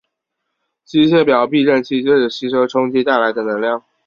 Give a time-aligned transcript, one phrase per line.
[0.83, 3.83] 机械表避震器就是吸收冲击带来的能量。